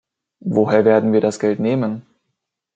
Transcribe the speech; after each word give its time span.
Woher 0.47 0.83
werden 0.83 1.13
wir 1.13 1.21
das 1.21 1.37
Geld 1.37 1.59
nehmen? 1.59 2.07